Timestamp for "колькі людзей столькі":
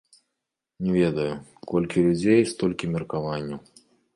1.73-2.93